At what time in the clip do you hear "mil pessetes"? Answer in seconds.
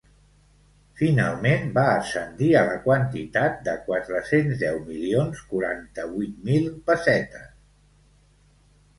6.49-7.53